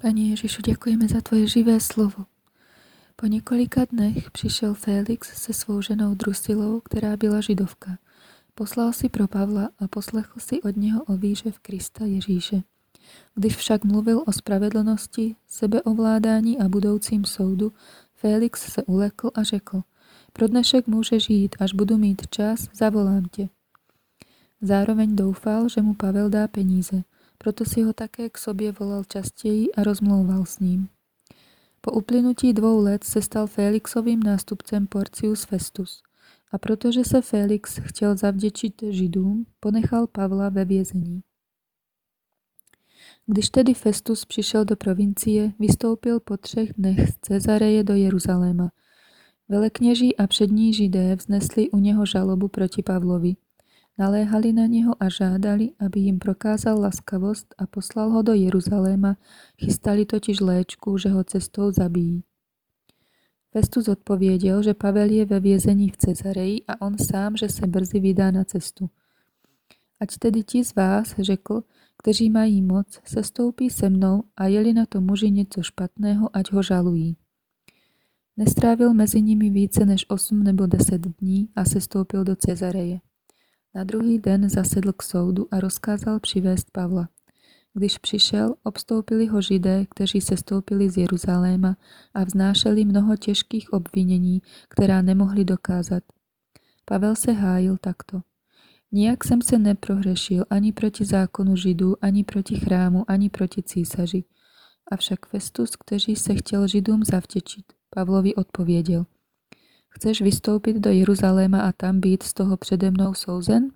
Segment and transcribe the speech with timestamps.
[0.00, 2.24] Pani Ježišu, děkujeme za Tvoje živé slovo.
[3.16, 7.98] Po několika dnech přišel Félix se svou ženou Drusilou, která byla židovka.
[8.54, 12.62] Poslal si pro Pavla a poslechl si od něho o víře v Krista Ježíše.
[13.34, 17.72] Když však mluvil o spravedlnosti, sebeovládání a budoucím soudu,
[18.14, 19.82] Félix se ulekl a řekl,
[20.32, 23.48] pro dnešek může žít, až budu mít čas, zavolám tě.
[24.60, 27.02] Zároveň doufal, že mu Pavel dá peníze,
[27.42, 30.88] proto si ho také k sobě volal častěji a rozmlouval s ním.
[31.80, 36.02] Po uplynutí dvou let se stal Félixovým nástupcem Porcius Festus
[36.52, 41.22] a protože se Félix chtěl zavděčit Židům, ponechal Pavla ve vězení.
[43.26, 48.70] Když tedy Festus přišel do provincie, vystoupil po třech dnech z Cezareje do Jeruzaléma.
[49.48, 53.36] Velekněží a přední židé vznesli u něho žalobu proti Pavlovi.
[53.98, 59.16] Naléhali na něho a žádali, aby jim prokázal laskavost a poslal ho do Jeruzaléma,
[59.58, 62.24] chystali totiž léčku, že ho cestou zabijí.
[63.50, 68.00] Festus odpověděl, že Pavel je ve vězení v Cezareji a on sám, že se brzy
[68.00, 68.90] vydá na cestu.
[70.00, 71.62] Ať tedy ti z vás, řekl,
[71.98, 76.52] kteří mají moc, se stoupí se mnou a jeli na to muži něco špatného, ať
[76.52, 77.16] ho žalují.
[78.36, 83.00] Nestrávil mezi nimi více než osm nebo deset dní a se stoupil do Cezareje.
[83.74, 87.08] Na druhý den zasedl k soudu a rozkázal přivést Pavla.
[87.74, 91.76] Když přišel, obstoupili ho židé, kteří se stoupili z Jeruzaléma
[92.14, 96.02] a vznášeli mnoho těžkých obvinění, která nemohli dokázat.
[96.84, 98.20] Pavel se hájil takto.
[98.92, 104.24] Nijak jsem se neprohřešil ani proti zákonu židů, ani proti chrámu, ani proti císaři.
[104.90, 109.06] Avšak Festus, kteří se chtěl židům zavtěčit, Pavlovi odpověděl.
[109.94, 113.68] Chceš vystoupit do Jeruzaléma a tam být z toho přede mnou souzen?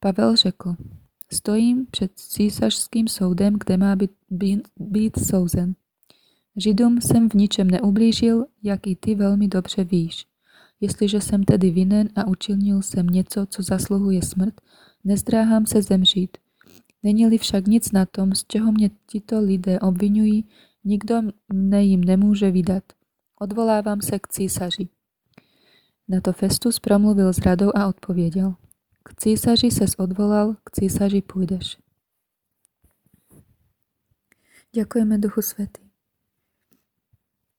[0.00, 0.74] Pavel řekl,
[1.32, 5.74] stojím před císařským soudem, kde má být, být, být souzen.
[6.56, 10.26] Židům jsem v ničem neublížil, jak i ty velmi dobře víš.
[10.80, 14.54] Jestliže jsem tedy vinen a učinil jsem něco, co zasluhuje smrt,
[15.04, 16.36] nezdráhám se zemřít.
[17.02, 20.44] Není-li však nic na tom, z čeho mě tito lidé obvinují,
[20.84, 22.84] nikdo mne jim nemůže vydat.
[23.40, 24.88] Odvolávám se k císaři.
[26.08, 28.54] Na to Festus promluvil s radou a odpověděl.
[29.04, 31.78] K císaři ses odvolal, k císaři půjdeš.
[34.74, 35.83] Děkujeme Duchu Svatý.